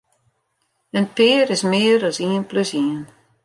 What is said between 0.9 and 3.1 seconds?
In pear is mear as ien plus ien.